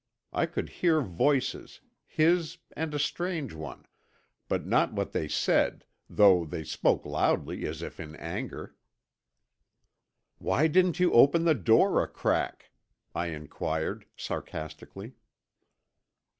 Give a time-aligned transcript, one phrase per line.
[0.33, 3.85] I could hear voices, his and a strange one,
[4.47, 8.75] but not what they said, though they spoke loudly as if in anger."
[10.39, 12.71] "Why didn't you open the door a crack?"
[13.13, 15.13] I inquired sarcastically.